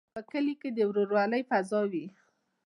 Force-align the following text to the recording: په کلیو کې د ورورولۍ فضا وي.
په 0.15 0.21
کلیو 0.29 0.59
کې 0.61 0.69
د 0.73 0.79
ورورولۍ 0.89 1.41
فضا 1.49 1.81
وي. 1.91 2.05